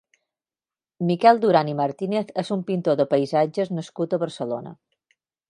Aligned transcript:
Miquel 1.09 1.41
Duran 1.43 1.69
i 1.73 1.75
Martínez 1.81 2.31
és 2.45 2.49
un 2.57 2.65
pintor 2.71 2.99
de 3.03 3.07
paisatges 3.13 3.71
nascut 3.79 4.19
a 4.19 4.21
Barcelona. 4.27 4.77